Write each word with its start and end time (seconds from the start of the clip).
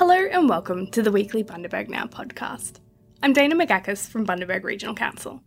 Hello 0.00 0.16
and 0.16 0.48
welcome 0.48 0.86
to 0.92 1.02
the 1.02 1.12
weekly 1.12 1.44
Bundaberg 1.44 1.90
Now 1.90 2.06
podcast. 2.06 2.80
I'm 3.22 3.34
Dana 3.34 3.54
Magakis 3.54 4.08
from 4.08 4.26
Bundaberg 4.26 4.64
Regional 4.64 4.94
Council. 4.94 5.42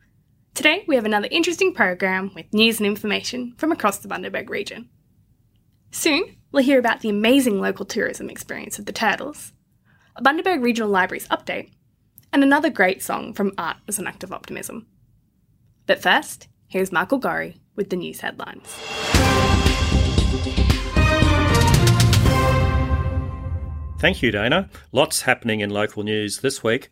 Today 0.54 0.86
we 0.88 0.94
have 0.94 1.06
another 1.06 1.28
interesting 1.32 1.74
program 1.74 2.30
with 2.36 2.54
news 2.54 2.78
and 2.78 2.86
information 2.86 3.56
from 3.58 3.72
across 3.72 3.98
the 3.98 4.08
Bundaberg 4.08 4.52
region. 4.52 4.90
Soon 5.90 6.38
we'll 6.52 6.64
hear 6.64 6.78
about 6.78 7.00
the 7.00 7.10
amazing 7.10 7.60
local 7.60 7.84
tourism 7.84 8.30
experience 8.30 8.78
of 8.78 8.86
the 8.86 8.94
Turtles, 8.94 9.54
a 10.16 10.22
Bundaberg 10.22 10.62
Regional 10.62 10.92
Libraries 10.92 11.28
update, 11.30 11.72
and 12.32 12.44
another 12.44 12.70
great 12.70 13.02
song 13.02 13.34
from 13.34 13.54
Art 13.58 13.78
as 13.88 13.98
an 13.98 14.06
Act 14.06 14.24
of 14.24 14.32
Optimism. 14.32 14.86
But 15.88 16.00
first, 16.00 16.48
here's 16.68 16.92
Michael 16.92 17.18
Gorry 17.18 17.60
with 17.76 17.90
the 17.90 17.96
news 17.96 18.22
headlines. 18.22 18.72
Thank 24.04 24.22
you, 24.22 24.32
Dana. 24.32 24.68
Lots 24.92 25.22
happening 25.22 25.62
in 25.62 25.70
local 25.70 26.04
news 26.04 26.42
this 26.42 26.62
week. 26.62 26.92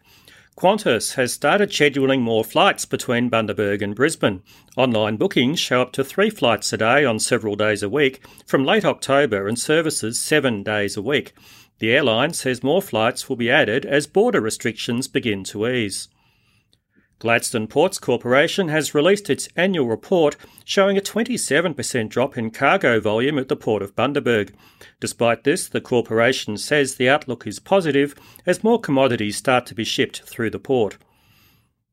Qantas 0.57 1.15
has 1.15 1.33
started 1.33 1.69
scheduling 1.69 2.21
more 2.21 2.45
flights 2.45 2.85
between 2.85 3.29
Bundaberg 3.29 3.81
and 3.81 3.93
Brisbane. 3.93 4.43
Online 4.77 5.17
bookings 5.17 5.59
show 5.59 5.81
up 5.81 5.91
to 5.91 6.05
three 6.05 6.29
flights 6.29 6.71
a 6.71 6.77
day 6.77 7.03
on 7.03 7.19
several 7.19 7.57
days 7.57 7.83
a 7.83 7.89
week 7.89 8.25
from 8.47 8.63
late 8.63 8.85
October 8.85 9.49
and 9.49 9.59
services 9.59 10.21
seven 10.21 10.63
days 10.63 10.95
a 10.95 11.01
week. 11.01 11.33
The 11.79 11.91
airline 11.91 12.31
says 12.31 12.63
more 12.63 12.81
flights 12.81 13.27
will 13.27 13.35
be 13.35 13.51
added 13.51 13.85
as 13.85 14.07
border 14.07 14.39
restrictions 14.39 15.09
begin 15.09 15.43
to 15.43 15.67
ease. 15.67 16.07
Gladstone 17.21 17.67
Ports 17.67 17.99
Corporation 17.99 18.69
has 18.69 18.95
released 18.95 19.29
its 19.29 19.47
annual 19.55 19.87
report 19.87 20.35
showing 20.65 20.97
a 20.97 21.01
27% 21.01 22.09
drop 22.09 22.35
in 22.35 22.49
cargo 22.49 22.99
volume 22.99 23.37
at 23.37 23.47
the 23.47 23.55
Port 23.55 23.83
of 23.83 23.95
Bundaberg. 23.95 24.55
Despite 24.99 25.43
this, 25.43 25.69
the 25.69 25.81
corporation 25.81 26.57
says 26.57 26.95
the 26.95 27.09
outlook 27.09 27.45
is 27.45 27.59
positive 27.59 28.15
as 28.47 28.63
more 28.63 28.81
commodities 28.81 29.37
start 29.37 29.67
to 29.67 29.75
be 29.75 29.83
shipped 29.83 30.23
through 30.23 30.49
the 30.49 30.57
port. 30.57 30.97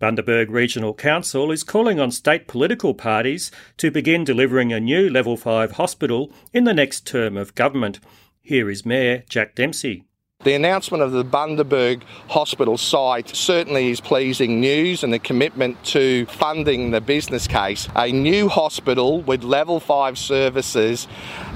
Bundaberg 0.00 0.48
Regional 0.48 0.94
Council 0.94 1.53
is 1.53 1.62
calling 1.62 2.00
on 2.00 2.10
state 2.10 2.48
political 2.48 2.94
parties 2.94 3.50
to 3.77 3.91
begin 3.91 4.25
delivering 4.25 4.72
a 4.72 4.81
new 4.81 5.10
Level 5.10 5.36
5 5.36 5.72
hospital 5.72 6.33
in 6.55 6.64
the 6.64 6.72
next 6.72 7.06
term 7.06 7.36
of 7.36 7.55
government. 7.55 8.00
Here 8.41 8.70
is 8.70 8.86
Mayor 8.86 9.25
Jack 9.28 9.55
Dempsey. 9.55 10.08
The 10.44 10.55
announcement 10.55 11.03
of 11.03 11.11
the 11.11 11.25
Bundaberg 11.25 12.03
Hospital 12.28 12.78
site 12.78 13.34
certainly 13.34 13.91
is 13.91 14.00
pleasing 14.00 14.61
news 14.61 15.03
and 15.03 15.12
the 15.12 15.19
commitment 15.19 15.83
to 15.86 16.27
funding 16.27 16.92
the 16.92 17.00
business 17.00 17.48
case. 17.48 17.89
A 17.97 18.12
new 18.12 18.48
hospital 18.48 19.20
with 19.20 19.42
level 19.42 19.81
5 19.81 20.16
services 20.16 21.09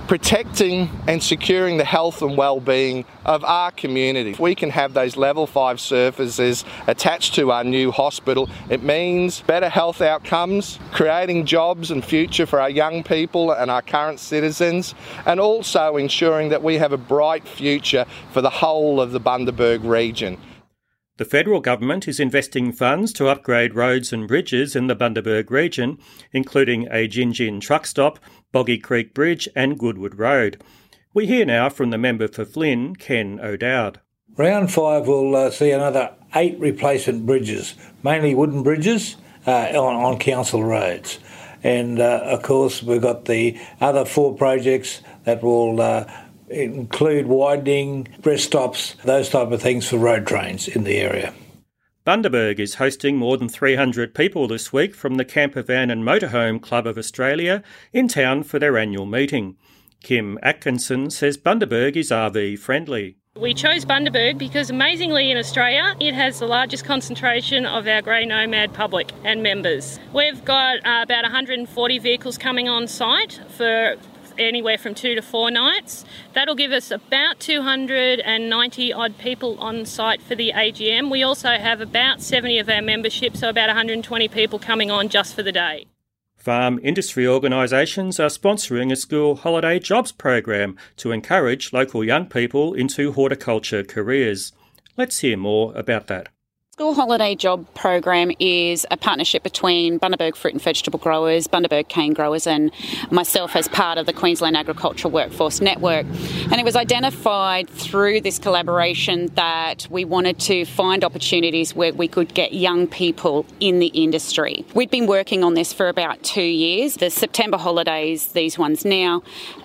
protecting 0.09 0.91
and 1.07 1.23
securing 1.23 1.79
the 1.79 1.85
health 1.85 2.23
and 2.23 2.37
well-being 2.37 3.05
of 3.25 3.45
our 3.45 3.71
community. 3.71 4.31
If 4.31 4.41
we 4.41 4.55
can 4.55 4.71
have 4.71 4.95
those 4.95 5.17
level 5.17 5.47
5 5.47 5.81
services 5.81 6.65
attached 6.87 7.35
to 7.37 7.51
our 7.53 7.65
new 7.65 7.91
hospital, 7.91 8.51
it 8.69 8.83
means 8.83 9.41
better 9.43 9.69
health 9.69 10.01
outcomes, 10.01 10.79
creating 10.93 11.47
jobs 11.47 11.91
and 11.91 12.05
future 12.05 12.47
for 12.47 12.61
our 12.61 12.71
young 12.71 13.03
people 13.03 13.53
and 13.53 13.71
our 13.71 13.83
current 13.83 14.21
citizens, 14.21 14.95
and 15.25 15.41
also 15.41 15.97
ensuring 15.97 16.49
that 16.51 16.63
we 16.63 16.77
have 16.77 16.93
a 16.93 16.99
bright 16.99 17.47
future 17.47 18.05
for 18.33 18.43
the 18.43 18.51
whole 18.51 19.01
of 19.01 19.13
the 19.13 19.21
Bundaberg 19.21 19.85
region. 19.85 20.37
The 21.19 21.25
federal 21.27 21.61
government 21.61 22.09
is 22.09 22.19
investing 22.19 22.73
funds 22.73 23.13
to 23.13 23.29
upgrade 23.29 23.75
roads 23.75 24.13
and 24.13 24.27
bridges 24.27 24.75
in 24.75 24.87
the 24.87 24.97
Bundaberg 24.97 25.51
region, 25.51 25.99
including 26.33 26.89
a 26.91 27.07
Gin 27.07 27.61
truck 27.61 27.87
stop, 27.87 28.19
Boggy 28.53 28.79
Creek 28.79 29.15
Bridge, 29.15 29.49
and 29.57 29.79
Goodwood 29.79 30.15
Road. 30.15 30.63
We 31.15 31.27
hear 31.27 31.45
now 31.45 31.69
from 31.69 31.91
the 31.91 31.99
member 31.99 32.29
for 32.29 32.45
Flynn, 32.45 32.95
Ken 32.97 33.41
O'Dowd. 33.43 34.01
Round 34.37 34.73
five 34.73 35.07
will 35.07 35.35
uh, 35.35 35.51
see 35.51 35.71
another 35.73 36.15
eight 36.35 36.59
replacement 36.59 37.27
bridges, 37.27 37.75
mainly 38.03 38.35
wooden 38.35 38.63
bridges 38.63 39.17
uh, 39.47 39.51
on, 39.51 39.97
on 39.97 40.19
council 40.19 40.63
roads. 40.63 41.19
And 41.63 42.01
uh, 42.01 42.21
of 42.25 42.43
course, 42.43 42.83
we've 42.83 43.03
got 43.03 43.27
the 43.27 43.59
other 43.81 44.05
four 44.05 44.35
projects 44.35 45.01
that 45.25 45.43
will 45.43 45.81
uh, 45.81 46.11
include 46.49 47.27
widening, 47.27 48.09
rest 48.25 48.45
stops, 48.45 48.95
those 49.05 49.29
type 49.29 49.51
of 49.53 49.63
things 49.63 49.89
for 49.89 49.99
road 49.99 50.27
trains 50.27 50.69
in 50.69 50.85
the 50.85 50.97
area. 50.97 51.33
Bundaberg 52.05 52.59
is 52.59 52.75
hosting 52.75 53.17
more 53.17 53.37
than 53.37 53.49
300 53.49 54.13
people 54.13 54.49
this 54.49 54.73
week 54.73 54.93
from 54.93 55.15
the 55.15 55.25
Campervan 55.25 55.93
and 55.93 56.03
Motorhome 56.03 56.61
Club 56.61 56.85
of 56.85 56.99
Australia 56.99 57.63
in 57.93 58.09
town 58.09 58.43
for 58.43 58.59
their 58.59 58.77
annual 58.77 59.07
meeting. 59.07 59.57
Kim 60.03 60.37
Atkinson 60.43 61.11
says 61.11 61.39
Bundaberg 61.39 61.95
is 61.95 62.11
RV 62.11 62.59
friendly. 62.59 63.19
We 63.37 63.55
chose 63.55 63.85
Bundaberg 63.85 64.37
because 64.37 64.69
amazingly 64.69 65.31
in 65.31 65.39
Australia 65.39 65.95
it 66.01 66.13
has 66.13 66.41
the 66.41 66.47
largest 66.47 66.85
concentration 66.85 67.65
of 67.65 67.87
our 67.87 68.03
grey 68.03 68.27
nomad 68.27 68.75
public 68.75 69.13
and 69.23 69.41
members. 69.41 70.01
We've 70.13 70.45
got 70.45 70.85
uh, 70.85 71.03
about 71.05 71.23
140 71.23 71.99
vehicles 72.01 72.37
coming 72.37 72.69
on 72.69 72.89
site 72.89 73.41
for 73.57 73.95
anywhere 74.39 74.79
from 74.79 74.95
two 74.95 75.15
to 75.15 75.23
four 75.23 75.51
nights. 75.51 76.05
That'll 76.33 76.55
give 76.55 76.73
us 76.73 76.91
about 76.91 77.41
290 77.41 78.93
odd 78.93 79.19
people 79.19 79.59
on 79.61 79.87
site 79.87 80.23
for 80.23 80.35
the 80.35 80.53
AGM. 80.55 81.11
We 81.11 81.23
also 81.23 81.51
have 81.51 81.81
about 81.81 82.21
70 82.21 82.59
of 82.59 82.69
our 82.69 82.83
membership, 82.83 83.37
so 83.37 83.49
about 83.49 83.69
120 83.69 84.29
people 84.29 84.59
coming 84.59 84.91
on 84.91 85.09
just 85.09 85.35
for 85.35 85.43
the 85.43 85.53
day. 85.53 85.87
Farm 86.37 86.81
industry 86.83 87.25
organisations 87.25 88.19
are 88.19 88.29
sponsoring 88.29 88.91
a 88.91 88.97
school 88.97 89.37
holiday 89.37 89.79
jobs 89.79 90.11
program 90.11 90.77
to 90.97 91.13
encourage 91.13 91.73
local 91.73 92.03
young 92.03 92.27
people 92.27 92.75
into 92.75 93.13
horticulture 93.13 93.85
careers. 93.85 94.53
Let's 94.97 95.21
hear 95.21 95.37
more 95.37 95.73
about 95.77 96.09
that. 96.09 96.31
School 96.75 96.95
Holiday 96.95 97.35
Job 97.35 97.67
Program 97.75 98.33
is 98.39 98.87
a 98.91 98.97
partnership 98.97 99.43
between 99.43 100.01
Bundaberg 100.01 100.35
Fruit 100.35 100.55
and 100.55 100.63
Vegetable 100.63 100.99
Growers, 100.99 101.47
Bundaberg 101.47 101.89
Cane 101.89 102.15
Growers, 102.15 102.47
and 102.47 102.71
myself 103.11 103.55
as 103.55 103.69
part 103.69 103.99
of 103.99 104.07
the 104.07 104.13
Queensland 104.15 104.57
Agricultural 104.57 105.13
Workforce 105.13 105.61
Network. 105.61 106.07
And 106.51 106.55
it 106.55 106.65
was 106.65 106.75
identified 106.75 107.69
through 107.69 108.23
this 108.23 108.39
collaboration 108.39 109.27
that 109.35 109.87
we 109.91 110.07
wanted 110.07 110.41
to 110.41 110.65
find 110.65 111.05
opportunities 111.05 111.77
where 111.77 111.93
we 111.93 112.09
could 112.09 112.33
get 112.33 112.55
young 112.55 112.87
people 112.87 113.45
in 113.61 113.79
the 113.79 113.89
industry. 113.89 114.65
We'd 114.75 114.91
been 114.91 115.07
working 115.07 115.45
on 115.45 115.53
this 115.53 115.75
for 115.75 115.91
about 115.91 116.23
two 116.23 116.41
years. 116.41 116.95
The 116.95 117.11
September 117.11 117.59
holidays, 117.59 118.29
these 118.29 118.57
ones 118.59 118.87
now, 118.87 119.23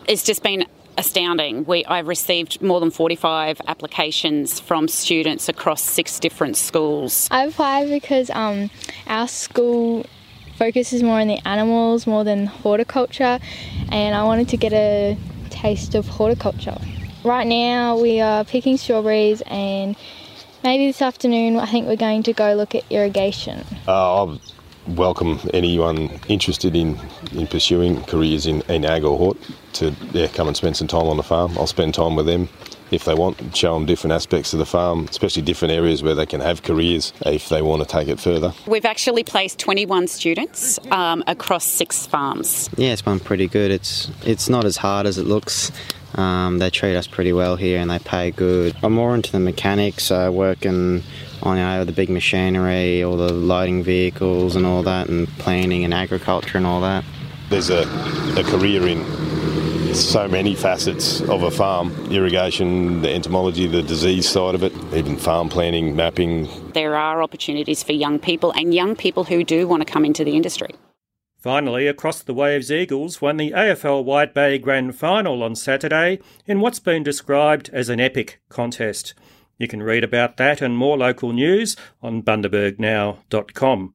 it's 0.10 0.24
just 0.24 0.44
been 0.44 0.66
astounding. 0.98 1.64
We, 1.66 1.86
I've 1.86 2.08
received 2.08 2.62
more 2.62 2.80
than 2.80 2.92
45 2.92 3.62
applications 3.68 4.60
from 4.60 4.88
students 4.88 5.48
across 5.48 5.82
six 5.82 6.20
different 6.20 6.58
schools. 6.58 7.28
I 7.32 7.46
applied 7.46 7.90
because 7.90 8.30
um, 8.32 8.70
our 9.08 9.28
school 9.28 10.06
focuses 10.58 11.04
more 11.04 11.20
on 11.20 11.28
the 11.28 11.40
animals 11.48 12.08
more 12.08 12.24
than 12.24 12.48
horticulture, 12.48 13.40
and 13.92 14.16
I 14.16 14.24
wanted 14.24 14.50
to 14.50 14.58
get 14.58 14.74
a 14.74 15.18
taste 15.50 15.96
of 15.96 16.08
horticulture. 16.08 16.78
Right 17.24 17.48
now, 17.48 18.00
we 18.00 18.20
are 18.20 18.44
picking 18.44 18.78
strawberries, 18.78 19.42
and 19.48 19.96
maybe 20.64 20.88
this 20.88 21.02
afternoon, 21.02 21.58
I 21.58 21.68
think 21.68 21.88
we're 21.88 21.96
going 21.96 22.24
to 22.24 22.34
go 22.34 22.54
look 22.54 22.74
at 22.74 22.84
irrigation. 22.90 23.66
Uh, 23.88 24.38
welcome 24.96 25.40
anyone 25.54 26.10
interested 26.28 26.76
in, 26.76 26.98
in 27.34 27.48
pursuing 27.48 28.02
careers 28.04 28.46
in, 28.48 28.62
in 28.64 28.86
ag 28.86 29.04
or 29.04 29.18
hort 29.18 29.38
to 29.74 29.94
yeah, 30.14 30.28
come 30.28 30.48
and 30.48 30.56
spend 30.56 30.78
some 30.78 30.88
time 30.88 31.08
on 31.08 31.18
the 31.18 31.24
farm. 31.24 31.58
I'll 31.58 31.68
spend 31.68 31.94
time 31.94 32.16
with 32.16 32.26
them 32.26 32.50
if 32.92 33.06
they 33.06 33.14
want, 33.14 33.56
show 33.56 33.74
them 33.74 33.86
different 33.86 34.14
aspects 34.14 34.54
of 34.54 34.60
the 34.60 34.66
farm, 34.66 35.08
especially 35.10 35.42
different 35.42 35.74
areas 35.74 36.02
where 36.02 36.16
they 36.16 36.26
can 36.26 36.40
have 36.40 36.64
careers 36.64 37.12
if 37.26 37.50
they 37.50 37.62
want 37.62 37.82
to 37.82 37.88
take 37.88 38.08
it 38.08 38.20
further. 38.20 38.54
We've 38.66 38.86
actually 38.86 39.24
placed 39.24 39.60
21 39.60 40.08
students 40.08 40.80
um, 40.92 41.24
across 41.28 41.66
six 41.66 42.08
farms. 42.08 42.70
Yeah, 42.78 42.94
it's 42.94 43.02
been 43.02 43.20
pretty 43.20 43.48
good. 43.48 43.72
It's 43.72 44.10
it's 44.26 44.50
not 44.50 44.66
as 44.66 44.78
hard 44.78 45.06
as 45.06 45.18
it 45.18 45.26
looks. 45.26 45.72
Um, 46.18 46.58
they 46.58 46.72
treat 46.72 46.96
us 46.96 47.08
pretty 47.08 47.32
well 47.32 47.56
here 47.56 47.80
and 47.80 47.90
they 47.90 48.00
pay 48.00 48.32
good. 48.32 48.76
I'm 48.84 48.94
more 48.94 49.14
into 49.14 49.32
the 49.32 49.40
mechanics, 49.40 50.10
uh, 50.10 50.30
working 50.34 51.04
on 51.44 51.58
you 51.58 51.64
know, 51.64 51.86
the 51.86 51.92
big 51.92 52.10
machinery, 52.10 53.04
all 53.04 53.18
the 53.18 53.32
loading 53.32 53.84
vehicles 53.84 54.56
and 54.56 54.66
all 54.66 54.82
that, 54.84 55.10
and 55.10 55.28
planning 55.38 55.84
and 55.84 55.94
agriculture 55.94 56.58
and 56.58 56.66
all 56.66 56.82
that. 56.82 57.06
There's 57.50 57.70
a, 57.70 57.84
a 58.38 58.44
career 58.44 58.88
in 58.88 59.06
so 59.94 60.28
many 60.28 60.56
facets 60.56 61.22
of 61.22 61.44
a 61.44 61.52
farm 61.52 61.92
irrigation, 62.12 63.02
the 63.02 63.14
entomology, 63.14 63.68
the 63.68 63.82
disease 63.82 64.28
side 64.28 64.56
of 64.56 64.64
it, 64.64 64.74
even 64.94 65.18
farm 65.18 65.50
planning, 65.50 65.96
mapping. 65.96 66.48
There 66.74 66.96
are 66.96 67.22
opportunities 67.22 67.84
for 67.84 67.94
young 67.94 68.20
people 68.20 68.52
and 68.52 68.74
young 68.74 68.96
people 68.96 69.24
who 69.24 69.44
do 69.44 69.68
want 69.68 69.86
to 69.86 69.92
come 69.92 70.04
into 70.04 70.24
the 70.24 70.36
industry. 70.36 70.72
Finally, 71.38 71.88
Across 71.88 72.24
the 72.24 72.34
Waves 72.34 72.72
Eagles 72.72 73.22
won 73.22 73.38
the 73.38 73.52
AFL 73.52 74.04
Wide 74.04 74.34
Bay 74.34 74.58
Grand 74.58 74.96
Final 74.96 75.44
on 75.44 75.56
Saturday 75.56 76.20
in 76.46 76.60
what's 76.60 76.80
been 76.80 77.04
described 77.04 77.70
as 77.72 77.90
an 77.90 78.00
epic 78.00 78.42
contest. 78.50 79.14
You 79.58 79.68
can 79.68 79.84
read 79.84 80.04
about 80.04 80.38
that 80.38 80.62
and 80.62 80.76
more 80.78 80.98
local 80.98 81.34
news 81.34 81.76
on 82.02 82.24
bundabergnow.com. 82.24 83.94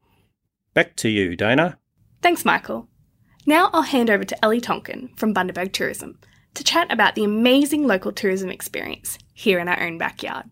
Back 0.74 0.96
to 0.96 1.08
you, 1.08 1.36
Dana. 1.36 1.78
Thanks, 2.22 2.44
Michael. 2.44 2.88
Now 3.44 3.70
I'll 3.72 3.82
hand 3.82 4.08
over 4.08 4.24
to 4.24 4.44
Ellie 4.44 4.60
Tonkin 4.60 5.10
from 5.16 5.34
Bundaberg 5.34 5.72
Tourism 5.72 6.18
to 6.54 6.64
chat 6.64 6.92
about 6.92 7.14
the 7.16 7.24
amazing 7.24 7.86
local 7.86 8.12
tourism 8.12 8.50
experience 8.50 9.18
here 9.34 9.58
in 9.58 9.68
our 9.68 9.82
own 9.82 9.98
backyard. 9.98 10.44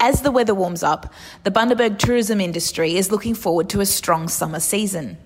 As 0.00 0.22
the 0.22 0.30
weather 0.30 0.54
warms 0.54 0.82
up, 0.82 1.12
the 1.44 1.50
Bundaberg 1.50 1.98
tourism 1.98 2.40
industry 2.40 2.96
is 2.96 3.10
looking 3.10 3.34
forward 3.34 3.68
to 3.70 3.80
a 3.80 3.86
strong 3.86 4.28
summer 4.28 4.60
season. 4.60 5.16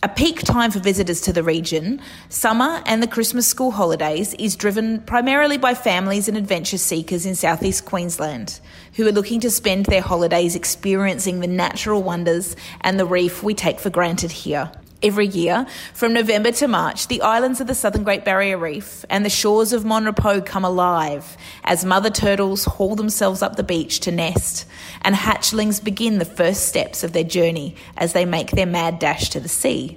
A 0.00 0.08
peak 0.08 0.42
time 0.42 0.70
for 0.70 0.78
visitors 0.78 1.20
to 1.22 1.32
the 1.32 1.42
region, 1.42 2.00
summer 2.28 2.84
and 2.86 3.02
the 3.02 3.08
Christmas 3.08 3.48
school 3.48 3.72
holidays, 3.72 4.32
is 4.34 4.54
driven 4.54 5.00
primarily 5.00 5.58
by 5.58 5.74
families 5.74 6.28
and 6.28 6.36
adventure 6.36 6.78
seekers 6.78 7.26
in 7.26 7.34
southeast 7.34 7.84
Queensland 7.84 8.60
who 8.94 9.08
are 9.08 9.12
looking 9.12 9.40
to 9.40 9.50
spend 9.50 9.86
their 9.86 10.00
holidays 10.00 10.54
experiencing 10.54 11.40
the 11.40 11.48
natural 11.48 12.00
wonders 12.00 12.54
and 12.82 12.96
the 12.96 13.06
reef 13.06 13.42
we 13.42 13.54
take 13.54 13.80
for 13.80 13.90
granted 13.90 14.30
here. 14.30 14.70
Every 15.00 15.28
year, 15.28 15.64
from 15.94 16.12
November 16.12 16.50
to 16.50 16.66
March, 16.66 17.06
the 17.06 17.22
islands 17.22 17.60
of 17.60 17.68
the 17.68 17.74
southern 17.76 18.02
Great 18.02 18.24
Barrier 18.24 18.58
Reef 18.58 19.04
and 19.08 19.24
the 19.24 19.30
shores 19.30 19.72
of 19.72 19.84
Mon 19.84 20.04
Repos 20.04 20.42
come 20.44 20.64
alive 20.64 21.36
as 21.62 21.84
mother 21.84 22.10
turtles 22.10 22.64
haul 22.64 22.96
themselves 22.96 23.40
up 23.40 23.54
the 23.54 23.62
beach 23.62 24.00
to 24.00 24.10
nest, 24.10 24.66
and 25.02 25.14
hatchlings 25.14 25.78
begin 25.78 26.18
the 26.18 26.24
first 26.24 26.66
steps 26.66 27.04
of 27.04 27.12
their 27.12 27.22
journey 27.22 27.76
as 27.96 28.12
they 28.12 28.24
make 28.24 28.50
their 28.50 28.66
mad 28.66 28.98
dash 28.98 29.30
to 29.30 29.38
the 29.38 29.48
sea. 29.48 29.96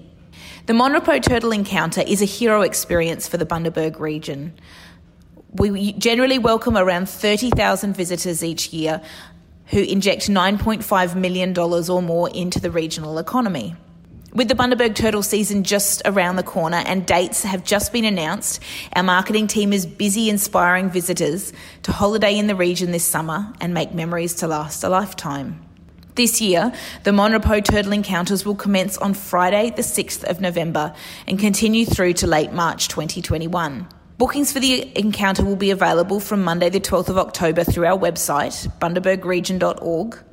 The 0.68 0.76
Mon 0.76 0.94
Repos 0.94 1.22
Turtle 1.22 1.52
Encounter 1.52 2.02
is 2.02 2.22
a 2.22 2.26
hero 2.26 2.62
experience 2.62 3.28
for 3.28 3.38
the 3.38 3.46
Bundaberg 3.46 4.00
region. 4.00 4.54
We 5.54 5.94
generally 5.94 6.38
welcome 6.38 6.78
around 6.78 7.10
30,000 7.10 7.96
visitors 7.96 8.44
each 8.44 8.72
year 8.72 9.02
who 9.66 9.82
inject 9.82 10.30
$9.5 10.30 11.16
million 11.16 11.58
or 11.58 12.02
more 12.04 12.30
into 12.30 12.60
the 12.60 12.70
regional 12.70 13.18
economy. 13.18 13.76
With 14.34 14.48
the 14.48 14.56
Bundaberg 14.56 14.96
Turtle 14.96 15.24
season 15.24 15.66
just 15.66 16.02
around 16.06 16.38
the 16.38 16.44
corner 16.44 16.82
and 16.86 17.06
dates 17.06 17.44
have 17.44 17.66
just 17.66 17.92
been 17.92 18.06
announced, 18.06 18.62
our 18.96 19.04
marketing 19.04 19.48
team 19.48 19.74
is 19.74 19.86
busy 19.86 20.30
inspiring 20.30 20.90
visitors 20.90 21.52
to 21.84 21.92
holiday 21.92 22.38
in 22.38 22.48
the 22.48 22.56
region 22.56 22.92
this 22.92 23.04
summer 23.04 23.52
and 23.60 23.74
make 23.74 23.94
memories 23.94 24.36
to 24.36 24.48
last 24.48 24.86
a 24.86 24.90
lifetime. 24.90 25.62
This 26.16 26.40
year, 26.40 26.72
the 27.04 27.12
Mon 27.12 27.34
Repos 27.34 27.64
Turtle 27.64 27.92
Encounters 27.92 28.46
will 28.46 28.56
commence 28.56 28.98
on 28.98 29.16
Friday, 29.16 29.72
the 29.72 29.82
6th 29.82 30.24
of 30.24 30.40
November, 30.40 30.96
and 31.28 31.38
continue 31.38 31.86
through 31.86 32.14
to 32.14 32.28
late 32.28 32.54
March 32.54 32.88
2021. 32.88 33.86
Bookings 34.18 34.54
for 34.54 34.62
the 34.62 34.98
encounter 34.98 35.44
will 35.44 35.58
be 35.58 35.72
available 35.72 36.22
from 36.22 36.42
Monday, 36.42 36.70
the 36.70 36.80
12th 36.80 37.10
of 37.10 37.18
October, 37.18 37.66
through 37.66 37.86
our 37.86 38.00
website, 38.00 38.72
bundabergregion.org 38.80 40.24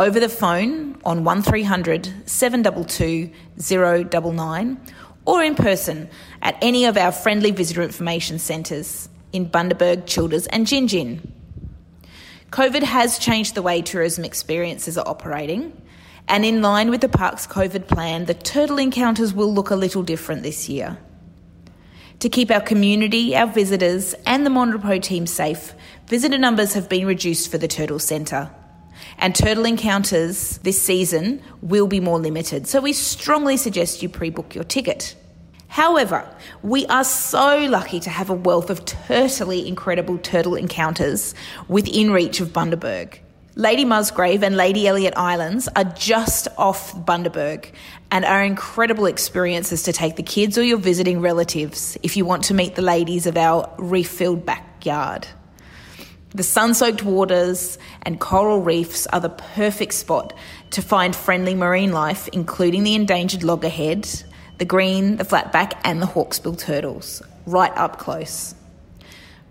over 0.00 0.18
the 0.18 0.30
phone 0.30 0.98
on 1.04 1.24
1300 1.24 2.10
722 2.24 3.30
099 3.58 4.80
or 5.26 5.44
in 5.44 5.54
person 5.54 6.08
at 6.40 6.56
any 6.62 6.86
of 6.86 6.96
our 6.96 7.12
friendly 7.12 7.50
visitor 7.50 7.82
information 7.82 8.38
centres 8.38 9.10
in 9.34 9.46
Bundaberg, 9.46 10.06
Childers 10.06 10.46
and 10.46 10.66
Gin 10.66 11.34
COVID 12.50 12.82
has 12.82 13.18
changed 13.18 13.54
the 13.54 13.60
way 13.60 13.82
tourism 13.82 14.24
experiences 14.24 14.96
are 14.96 15.06
operating, 15.06 15.80
and 16.26 16.44
in 16.44 16.62
line 16.62 16.90
with 16.90 17.02
the 17.02 17.08
park's 17.08 17.46
COVID 17.46 17.86
plan, 17.86 18.24
the 18.24 18.34
turtle 18.34 18.78
encounters 18.78 19.34
will 19.34 19.52
look 19.52 19.70
a 19.70 19.76
little 19.76 20.02
different 20.02 20.42
this 20.42 20.68
year. 20.68 20.98
To 22.20 22.28
keep 22.28 22.50
our 22.50 22.60
community, 22.60 23.36
our 23.36 23.46
visitors, 23.46 24.14
and 24.26 24.44
the 24.44 24.50
Mon 24.50 24.72
Repos 24.72 25.06
team 25.06 25.28
safe, 25.28 25.74
visitor 26.08 26.38
numbers 26.38 26.72
have 26.72 26.88
been 26.88 27.06
reduced 27.06 27.50
for 27.52 27.58
the 27.58 27.68
Turtle 27.68 28.00
Centre 28.00 28.50
and 29.18 29.34
turtle 29.34 29.64
encounters 29.64 30.58
this 30.58 30.80
season 30.80 31.42
will 31.62 31.86
be 31.86 32.00
more 32.00 32.18
limited. 32.18 32.66
So 32.66 32.80
we 32.80 32.92
strongly 32.92 33.56
suggest 33.56 34.02
you 34.02 34.08
pre 34.08 34.30
book 34.30 34.54
your 34.54 34.64
ticket. 34.64 35.16
However, 35.68 36.28
we 36.62 36.84
are 36.86 37.04
so 37.04 37.58
lucky 37.60 38.00
to 38.00 38.10
have 38.10 38.28
a 38.28 38.34
wealth 38.34 38.70
of 38.70 38.84
turtly 38.84 39.66
incredible 39.66 40.18
turtle 40.18 40.56
encounters 40.56 41.34
within 41.68 42.10
reach 42.10 42.40
of 42.40 42.48
Bundaberg. 42.48 43.18
Lady 43.54 43.84
Musgrave 43.84 44.42
and 44.42 44.56
Lady 44.56 44.88
Elliot 44.88 45.14
Islands 45.16 45.68
are 45.76 45.84
just 45.84 46.48
off 46.56 46.94
Bundaberg 46.96 47.66
and 48.10 48.24
are 48.24 48.42
incredible 48.42 49.06
experiences 49.06 49.84
to 49.84 49.92
take 49.92 50.16
the 50.16 50.22
kids 50.22 50.56
or 50.56 50.62
your 50.62 50.78
visiting 50.78 51.20
relatives 51.20 51.96
if 52.02 52.16
you 52.16 52.24
want 52.24 52.44
to 52.44 52.54
meet 52.54 52.74
the 52.74 52.82
ladies 52.82 53.26
of 53.26 53.36
our 53.36 53.72
reef 53.78 54.08
filled 54.08 54.46
backyard. 54.46 55.28
The 56.32 56.42
sun 56.44 56.74
soaked 56.74 57.02
waters 57.02 57.76
and 58.02 58.20
coral 58.20 58.60
reefs 58.62 59.06
are 59.08 59.18
the 59.18 59.30
perfect 59.30 59.94
spot 59.94 60.32
to 60.70 60.80
find 60.80 61.14
friendly 61.16 61.56
marine 61.56 61.92
life, 61.92 62.28
including 62.28 62.84
the 62.84 62.94
endangered 62.94 63.42
loggerhead, 63.42 64.08
the 64.58 64.64
green, 64.64 65.16
the 65.16 65.24
flatback, 65.24 65.72
and 65.82 66.00
the 66.00 66.06
hawksbill 66.06 66.56
turtles, 66.56 67.20
right 67.46 67.76
up 67.76 67.98
close. 67.98 68.54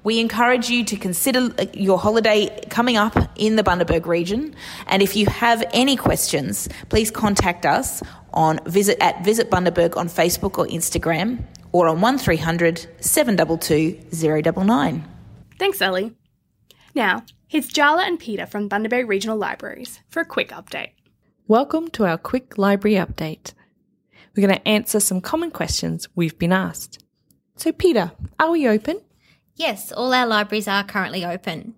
We 0.04 0.22
encourage 0.22 0.70
you 0.70 0.86
to 0.86 0.96
consider 0.96 1.54
uh, 1.60 1.66
your 1.74 2.00
holiday 2.00 2.66
coming 2.70 2.96
up 2.96 3.18
in 3.36 3.58
the 3.58 3.64
Bundaberg 3.64 4.06
region. 4.06 4.56
And 4.88 5.02
if 5.02 5.18
you 5.18 5.26
have 5.26 5.64
any 5.74 5.98
questions, 5.98 6.70
please 6.88 7.12
contact 7.12 7.66
us 7.66 8.02
on 8.34 8.60
visit 8.66 8.98
at 9.02 9.26
Visit 9.26 9.52
Bundaberg 9.52 9.98
on 9.98 10.08
Facebook 10.08 10.58
or 10.58 10.66
Instagram 10.68 11.44
or 11.74 11.90
on 11.90 12.00
1300 12.00 12.88
722 13.04 14.00
099. 14.14 15.04
Thanks, 15.58 15.82
Ellie. 15.82 16.16
Now, 17.00 17.24
here's 17.48 17.70
Jala 17.70 18.04
and 18.04 18.20
Peter 18.20 18.46
from 18.46 18.68
Bundaberg 18.68 19.08
Regional 19.08 19.38
Libraries 19.38 20.02
for 20.10 20.20
a 20.20 20.26
quick 20.26 20.50
update. 20.50 20.90
Welcome 21.48 21.88
to 21.92 22.06
our 22.06 22.18
quick 22.18 22.58
library 22.58 22.98
update. 22.98 23.54
We're 24.36 24.46
going 24.46 24.60
to 24.60 24.68
answer 24.68 25.00
some 25.00 25.22
common 25.22 25.50
questions 25.50 26.10
we've 26.14 26.38
been 26.38 26.52
asked. 26.52 27.02
So, 27.56 27.72
Peter, 27.72 28.12
are 28.38 28.52
we 28.52 28.68
open? 28.68 29.00
Yes, 29.56 29.94
all 29.94 30.14
our 30.14 30.28
libraries 30.28 30.68
are 30.68 30.84
currently 30.84 31.24
open. 31.24 31.76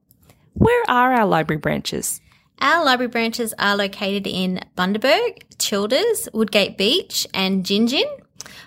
Where 0.53 0.83
are 0.89 1.13
our 1.13 1.27
library 1.27 1.59
branches? 1.59 2.19
Our 2.59 2.83
library 2.83 3.09
branches 3.09 3.53
are 3.59 3.75
located 3.75 4.25
in 4.25 4.61
Bundaberg, 4.75 5.43
Childers, 5.59 6.29
Woodgate 6.33 6.79
Beach, 6.79 7.27
and 7.31 7.63
Gin 7.63 7.85
Gin. 7.85 8.07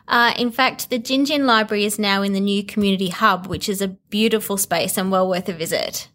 Uh, 0.07 0.33
in 0.39 0.53
fact, 0.53 0.89
the 0.89 1.01
Gin 1.01 1.25
Gin 1.25 1.47
Library 1.47 1.85
is 1.85 1.99
now 1.99 2.23
in 2.23 2.33
the 2.33 2.39
new 2.39 2.63
community 2.63 3.09
hub, 3.09 3.49
which 3.49 3.69
is 3.69 3.83
a 3.83 3.89
beautiful 3.89 4.57
space 4.57 4.97
and 4.97 5.11
well 5.11 5.29
worth 5.29 5.49
a 5.49 5.53
visit. 5.53 6.11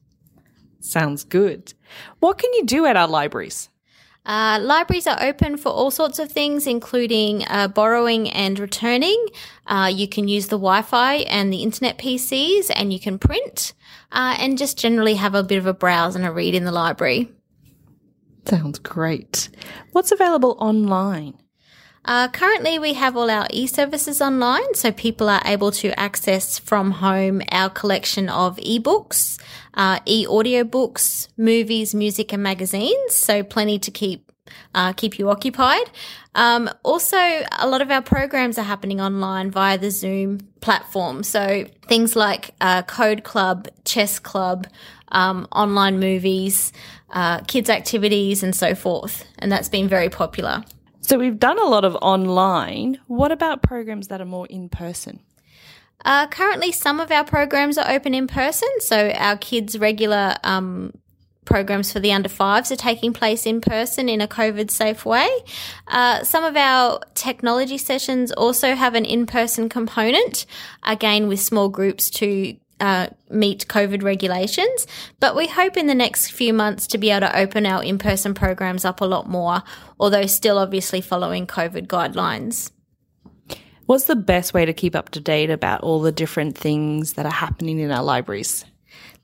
Sounds 0.79 1.23
good. 1.23 1.73
What 2.19 2.37
can 2.37 2.53
you 2.53 2.65
do 2.65 2.85
at 2.85 2.95
our 2.95 3.07
libraries? 3.07 3.69
Uh, 4.25 4.59
libraries 4.61 5.07
are 5.07 5.21
open 5.23 5.57
for 5.57 5.69
all 5.69 5.89
sorts 5.89 6.19
of 6.19 6.31
things, 6.31 6.67
including 6.67 7.43
uh, 7.47 7.67
borrowing 7.67 8.29
and 8.29 8.59
returning. 8.59 9.25
Uh, 9.65 9.91
you 9.93 10.07
can 10.07 10.27
use 10.27 10.47
the 10.47 10.57
Wi 10.57 10.81
Fi 10.81 11.15
and 11.15 11.51
the 11.51 11.63
internet 11.63 11.97
PCs, 11.97 12.69
and 12.75 12.93
you 12.93 12.99
can 12.99 13.17
print, 13.17 13.73
uh, 14.11 14.35
and 14.39 14.57
just 14.57 14.77
generally 14.77 15.15
have 15.15 15.35
a 15.35 15.43
bit 15.43 15.57
of 15.57 15.65
a 15.65 15.73
browse 15.73 16.15
and 16.15 16.25
a 16.25 16.31
read 16.31 16.53
in 16.53 16.65
the 16.65 16.71
library. 16.71 17.31
Sounds 18.45 18.79
great. 18.79 19.49
What's 19.93 20.11
available 20.11 20.57
online? 20.59 21.35
Uh, 22.05 22.27
currently, 22.29 22.79
we 22.79 22.93
have 22.93 23.17
all 23.17 23.29
our 23.29 23.45
e 23.51 23.67
services 23.67 24.21
online, 24.21 24.73
so 24.73 24.91
people 24.91 25.29
are 25.29 25.41
able 25.45 25.71
to 25.71 25.97
access 25.99 26.57
from 26.57 26.91
home 26.91 27.41
our 27.51 27.69
collection 27.69 28.29
of 28.29 28.57
ebooks, 28.57 29.39
uh, 29.73 29.99
e 30.05 30.25
audiobooks, 30.25 31.27
movies, 31.37 31.93
music, 31.95 32.33
and 32.33 32.43
magazines. 32.43 33.15
So, 33.15 33.43
plenty 33.43 33.79
to 33.79 33.91
keep 33.91 34.31
uh, 34.73 34.93
keep 34.93 35.19
you 35.19 35.29
occupied. 35.29 35.89
Um, 36.35 36.69
also, 36.83 37.17
a 37.17 37.67
lot 37.67 37.81
of 37.81 37.91
our 37.91 38.01
programs 38.01 38.57
are 38.57 38.63
happening 38.63 38.99
online 39.01 39.51
via 39.51 39.77
the 39.77 39.91
Zoom 39.91 40.39
platform. 40.61 41.23
So, 41.23 41.65
things 41.87 42.15
like 42.15 42.55
uh, 42.61 42.83
Code 42.83 43.23
Club, 43.23 43.67
Chess 43.85 44.19
Club, 44.19 44.67
um, 45.11 45.47
online 45.51 45.99
movies, 45.99 46.71
uh, 47.11 47.39
kids' 47.41 47.69
activities, 47.69 48.43
and 48.43 48.55
so 48.55 48.75
forth. 48.75 49.25
And 49.39 49.51
that's 49.51 49.69
been 49.69 49.87
very 49.87 50.09
popular. 50.09 50.63
So 51.01 51.17
we've 51.17 51.39
done 51.39 51.57
a 51.57 51.65
lot 51.65 51.85
of 51.85 51.95
online. 52.03 52.99
What 53.07 53.31
about 53.31 53.63
programs 53.63 54.09
that 54.09 54.21
are 54.21 54.25
more 54.25 54.45
in 54.47 54.69
person? 54.69 55.21
Uh, 56.05 56.27
currently, 56.27 56.71
some 56.71 56.99
of 56.99 57.11
our 57.11 57.23
programs 57.23 57.77
are 57.77 57.89
open 57.89 58.13
in 58.13 58.27
person. 58.27 58.69
So 58.79 59.09
our 59.11 59.37
kids' 59.37 59.77
regular 59.77 60.35
um, 60.43 60.93
programs 61.45 61.91
for 61.91 61.99
the 61.99 62.13
under 62.13 62.29
fives 62.29 62.71
are 62.71 62.75
taking 62.75 63.11
place 63.11 63.45
in 63.45 63.59
person 63.59 64.07
in 64.07 64.21
a 64.21 64.27
COVID 64.27 64.69
safe 64.69 65.05
way. 65.05 65.29
Uh, 65.87 66.23
some 66.23 66.43
of 66.43 66.55
our 66.55 66.99
technology 67.15 67.77
sessions 67.77 68.31
also 68.31 68.75
have 68.75 68.95
an 68.95 69.03
in 69.03 69.25
person 69.25 69.67
component, 69.67 70.45
again 70.83 71.27
with 71.27 71.39
small 71.39 71.67
groups 71.67 72.09
to 72.09 72.55
uh, 72.79 73.07
meet 73.29 73.67
COVID 73.67 74.03
regulations. 74.03 74.87
But 75.19 75.35
we 75.35 75.47
hope 75.47 75.75
in 75.75 75.87
the 75.87 75.95
next 75.95 76.31
few 76.31 76.53
months 76.53 76.87
to 76.87 76.97
be 76.97 77.09
able 77.09 77.27
to 77.27 77.37
open 77.37 77.65
our 77.65 77.83
in 77.83 77.97
person 77.97 78.33
programs 78.33 78.85
up 78.85 79.01
a 79.01 79.05
lot 79.05 79.27
more, 79.27 79.63
although 79.99 80.27
still 80.27 80.57
obviously 80.57 81.01
following 81.01 81.45
COVID 81.45 81.87
guidelines. 81.87 82.71
What's 83.89 84.05
the 84.05 84.15
best 84.15 84.53
way 84.53 84.65
to 84.65 84.71
keep 84.71 84.95
up 84.95 85.09
to 85.09 85.19
date 85.19 85.49
about 85.49 85.81
all 85.81 85.99
the 85.99 86.11
different 86.11 86.55
things 86.55 87.13
that 87.13 87.25
are 87.25 87.31
happening 87.31 87.79
in 87.79 87.89
our 87.89 88.03
libraries? 88.03 88.63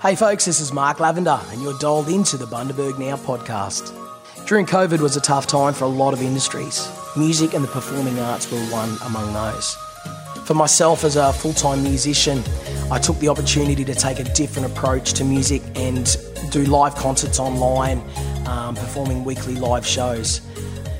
Hey 0.00 0.14
folks, 0.14 0.44
this 0.44 0.60
is 0.60 0.72
Mark 0.72 1.00
Lavender, 1.00 1.40
and 1.50 1.60
you're 1.62 1.76
dialed 1.78 2.08
into 2.08 2.36
the 2.36 2.46
Bundaberg 2.46 2.98
Now 2.98 3.16
podcast. 3.16 4.07
During 4.48 4.64
COVID 4.64 5.00
was 5.00 5.14
a 5.14 5.20
tough 5.20 5.46
time 5.46 5.74
for 5.74 5.84
a 5.84 5.88
lot 5.88 6.14
of 6.14 6.22
industries. 6.22 6.90
Music 7.18 7.52
and 7.52 7.62
the 7.62 7.68
performing 7.68 8.18
arts 8.18 8.50
were 8.50 8.58
one 8.72 8.96
among 9.04 9.34
those. 9.34 9.74
For 10.46 10.54
myself 10.54 11.04
as 11.04 11.16
a 11.16 11.34
full 11.34 11.52
time 11.52 11.82
musician, 11.82 12.42
I 12.90 12.98
took 12.98 13.18
the 13.18 13.28
opportunity 13.28 13.84
to 13.84 13.94
take 13.94 14.20
a 14.20 14.24
different 14.24 14.72
approach 14.72 15.12
to 15.14 15.24
music 15.24 15.60
and 15.74 16.16
do 16.48 16.64
live 16.64 16.94
concerts 16.94 17.38
online, 17.38 18.02
um, 18.46 18.74
performing 18.74 19.22
weekly 19.22 19.54
live 19.54 19.86
shows. 19.86 20.40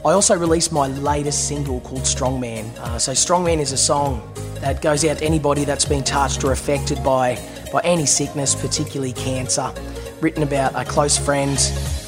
I 0.05 0.11
also 0.11 0.37
released 0.37 0.71
my 0.71 0.89
latest 0.89 1.49
single 1.49 1.81
called 1.81 2.03
Strongman. 2.03 2.67
Uh, 2.77 2.99
so, 2.99 3.13
Strongman 3.13 3.61
is 3.61 3.73
a 3.73 3.79
song 3.79 4.31
that 4.61 4.83
goes 4.83 5.07
out 5.07 5.19
to 5.19 5.25
anybody 5.25 5.65
that's 5.65 5.87
been 5.87 6.05
touched 6.05 6.45
or 6.45 6.53
affected 6.53 7.03
by, 7.03 7.37
by 7.71 7.81
any 7.85 8.07
sickness, 8.07 8.55
particularly 8.55 9.13
cancer. 9.13 9.73
Written 10.21 10.43
about 10.43 10.75
a 10.75 10.85
close 10.85 11.17
friend 11.17 11.59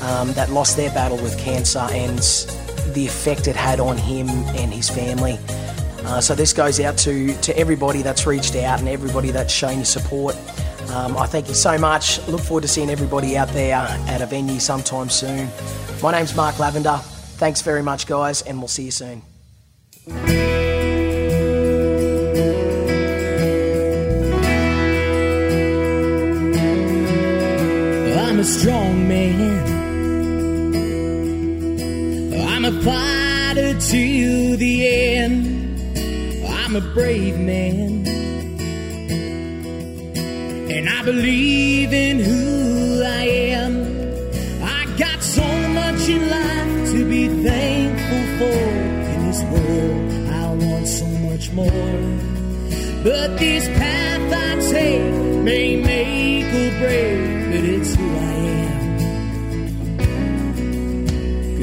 um, 0.02 0.32
that 0.32 0.50
lost 0.50 0.76
their 0.76 0.90
battle 0.90 1.16
with 1.18 1.38
cancer 1.38 1.86
and 1.90 2.18
the 2.94 3.06
effect 3.06 3.46
it 3.46 3.56
had 3.56 3.80
on 3.80 3.96
him 3.96 4.28
and 4.28 4.72
his 4.72 4.88
family. 4.88 5.38
Uh, 6.04 6.20
so 6.20 6.34
this 6.34 6.52
goes 6.52 6.80
out 6.80 6.96
to, 6.98 7.34
to 7.40 7.56
everybody 7.56 8.02
that's 8.02 8.26
reached 8.26 8.56
out 8.56 8.80
and 8.80 8.88
everybody 8.88 9.30
that's 9.30 9.52
shown 9.52 9.76
your 9.76 9.84
support. 9.84 10.36
Um, 10.90 11.16
I 11.16 11.26
thank 11.26 11.48
you 11.48 11.54
so 11.54 11.78
much. 11.78 12.26
Look 12.26 12.40
forward 12.40 12.62
to 12.62 12.68
seeing 12.68 12.90
everybody 12.90 13.36
out 13.36 13.48
there 13.48 13.76
at 13.76 14.20
a 14.20 14.26
venue 14.26 14.58
sometime 14.58 15.08
soon. 15.08 15.48
My 16.02 16.12
name's 16.12 16.34
Mark 16.34 16.58
Lavender. 16.58 16.98
Thanks 17.36 17.62
very 17.62 17.82
much, 17.82 18.06
guys, 18.06 18.42
and 18.42 18.58
we'll 18.58 18.68
see 18.68 18.84
you 18.84 18.90
soon. 18.90 19.22
I'm 28.40 28.46
a 28.46 28.48
strong 28.48 29.06
man. 29.06 29.68
I'm 32.48 32.64
a 32.64 32.72
fighter 32.80 33.78
to 33.78 34.56
the 34.56 34.88
end. 34.88 36.48
I'm 36.48 36.74
a 36.74 36.80
brave 36.80 37.38
man. 37.38 38.06
And 40.70 40.88
I 40.88 41.02
believe 41.02 41.92
in 41.92 42.18
who 42.18 43.02
I 43.04 43.24
am. 43.60 43.74
I 44.62 44.86
got 44.96 45.22
so 45.22 45.44
much 45.68 46.08
in 46.08 46.30
life 46.30 46.92
to 46.92 47.04
be 47.10 47.28
thankful 47.44 48.24
for. 48.38 48.62
In 49.12 49.26
this 49.26 49.42
world, 49.52 50.12
I 50.30 50.46
want 50.64 50.88
so 50.88 51.06
much 51.28 51.52
more. 51.52 52.20
But 53.04 53.38
this 53.38 53.68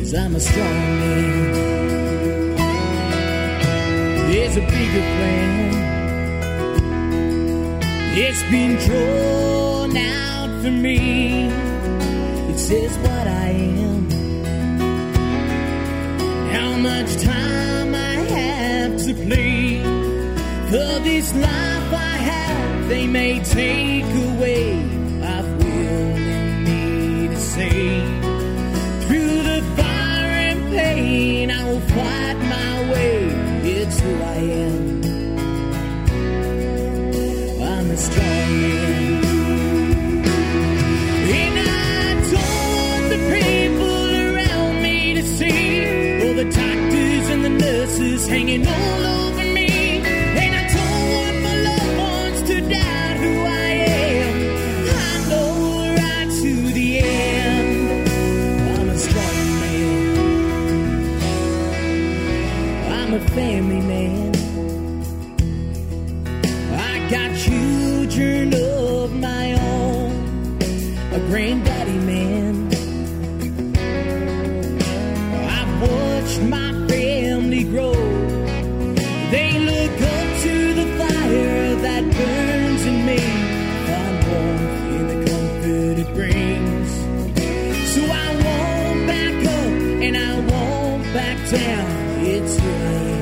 Cause 0.08 0.16
I'm 0.16 0.36
a 0.36 0.40
strong 0.40 1.00
man 1.00 1.68
there's 4.32 4.56
a 4.56 4.62
bigger 4.62 5.06
plan. 5.18 5.74
It's 8.16 8.44
been 8.44 8.78
drawn 8.86 9.98
out 9.98 10.62
for 10.62 10.72
me. 10.72 11.48
It 12.52 12.58
says 12.58 12.98
what 13.00 13.28
I 13.28 13.50
am, 13.88 14.10
how 16.54 16.78
much 16.78 17.18
time 17.22 17.94
I 17.94 18.16
have 18.38 18.98
to 19.08 19.14
play. 19.14 19.82
For 20.70 21.00
this 21.04 21.36
life 21.36 21.94
I 21.94 22.16
have, 22.32 22.88
they 22.88 23.08
may 23.08 23.44
take 23.44 24.06
away. 24.06 24.72
I've 25.22 25.58
will 25.58 26.16
in 26.18 26.64
me 26.64 27.28
to 27.28 27.38
say. 27.38 28.07
Who 34.08 34.16
I 34.24 34.40
am. 34.66 34.84
I'm 37.72 37.88
a 37.92 37.98
strong 37.98 38.50
man. 38.62 39.24
And 41.40 41.58
I 41.60 42.14
the 43.14 43.20
people 43.36 44.10
around 44.26 44.76
me 44.82 44.98
to 45.16 45.24
see 45.38 45.68
all 46.22 46.36
the 46.42 46.48
doctors 46.64 47.26
and 47.34 47.42
the 47.48 47.54
nurses 47.66 48.28
hanging 48.28 48.66
all 48.68 49.04
over 49.20 49.37
family 63.38 63.82
man. 63.82 64.32
I 66.92 66.94
got 67.14 67.30
children 67.38 68.52
of 68.56 69.14
my 69.14 69.54
own, 69.54 70.12
a 71.14 71.20
granddaddy 71.30 72.00
man. 72.12 72.54
I've 75.56 75.74
watched 75.86 76.42
my 76.56 76.72
family 76.90 77.64
grow. 77.66 77.94
They 79.34 79.52
look 79.70 79.96
up 80.16 80.30
to 80.46 80.56
the 80.80 80.88
fire 81.00 81.76
that 81.86 82.04
burns 82.18 82.84
in 82.92 82.98
me. 83.10 83.22
Find 83.88 84.18
warmth 84.30 84.96
in 84.98 85.06
the 85.12 85.20
comfort 85.30 85.96
it 86.04 86.12
brings. 86.18 86.90
So 87.94 88.02
I 88.26 88.30
won't 88.46 89.02
back 89.14 89.38
up 89.60 89.74
and 90.06 90.18
I 90.18 90.34
won't 90.52 91.04
back 91.14 91.38
down. 91.52 91.88
It's 92.34 92.60
who 92.60 92.70
I 92.70 93.12
am. 93.12 93.17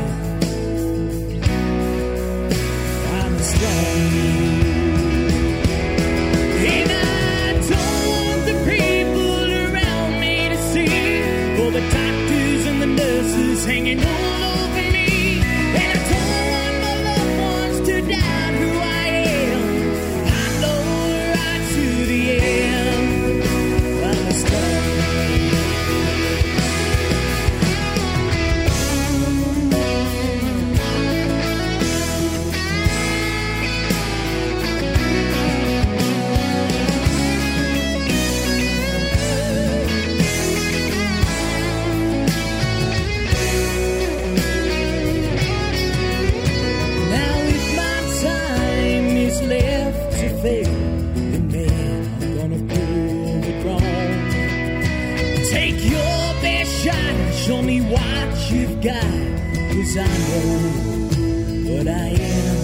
Cause 60.36 61.88
I 61.88 62.10
am. 62.10 62.58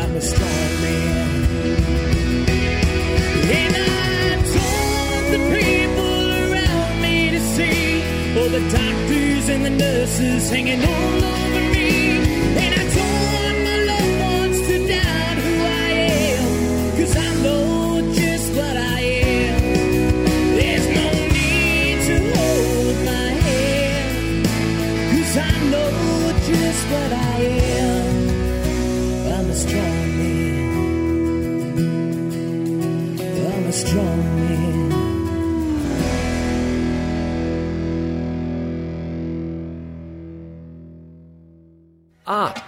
I'm 0.00 0.16
a 0.16 0.20
strong 0.20 0.70
man. 0.82 1.28
And 3.58 3.74
I 3.76 4.30
don't 4.30 5.30
the 5.34 5.40
people 5.56 6.24
around 6.42 7.02
me 7.02 7.16
to 7.30 7.40
see 7.54 8.02
all 8.38 8.48
the 8.48 8.64
doctors 8.70 9.48
and 9.50 9.62
the 9.66 9.70
nurses 9.70 10.50
hanging 10.50 10.82
all 10.82 11.47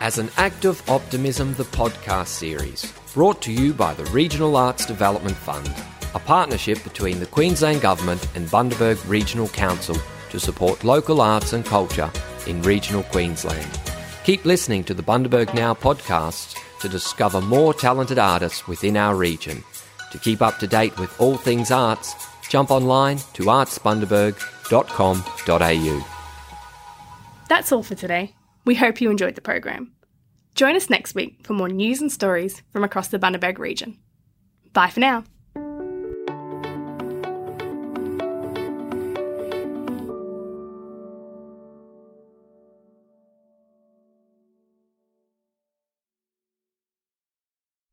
as 0.00 0.18
an 0.18 0.30
Act 0.38 0.64
of 0.64 0.82
Optimism, 0.88 1.52
the 1.54 1.64
podcast 1.64 2.28
series, 2.28 2.90
brought 3.12 3.42
to 3.42 3.52
you 3.52 3.74
by 3.74 3.92
the 3.94 4.06
Regional 4.06 4.56
Arts 4.56 4.86
Development 4.86 5.36
Fund, 5.36 5.70
a 6.14 6.18
partnership 6.18 6.82
between 6.82 7.20
the 7.20 7.26
Queensland 7.26 7.82
Government 7.82 8.26
and 8.34 8.48
Bundaberg 8.48 8.98
Regional 9.08 9.48
Council 9.48 9.96
to 10.30 10.40
support 10.40 10.84
local 10.84 11.20
arts 11.20 11.52
and 11.52 11.66
culture 11.66 12.10
in 12.46 12.62
regional 12.62 13.02
Queensland. 13.04 13.78
Keep 14.24 14.46
listening 14.46 14.84
to 14.84 14.94
the 14.94 15.02
Bundaberg 15.02 15.52
Now 15.54 15.74
podcasts 15.74 16.56
to 16.80 16.88
discover 16.88 17.42
more 17.42 17.74
talented 17.74 18.18
artists 18.18 18.66
within 18.66 18.96
our 18.96 19.14
region. 19.14 19.62
To 20.12 20.18
keep 20.18 20.40
up 20.40 20.56
to 20.58 20.66
date 20.66 20.98
with 20.98 21.20
all 21.20 21.36
things 21.36 21.70
arts, 21.70 22.14
jump 22.48 22.70
online 22.70 23.18
to 23.34 23.42
artsbundaberg.com.au. 23.44 26.06
That's 27.48 27.72
all 27.72 27.82
for 27.82 27.94
today. 27.94 28.34
We 28.70 28.76
hope 28.76 29.00
you 29.00 29.10
enjoyed 29.10 29.34
the 29.34 29.40
program. 29.40 29.90
Join 30.54 30.76
us 30.76 30.88
next 30.88 31.16
week 31.16 31.40
for 31.42 31.54
more 31.54 31.68
news 31.68 32.00
and 32.00 32.12
stories 32.12 32.62
from 32.72 32.84
across 32.84 33.08
the 33.08 33.18
Bundaberg 33.18 33.58
region. 33.58 33.98
Bye 34.72 34.90
for 34.90 35.00
now. 35.00 35.24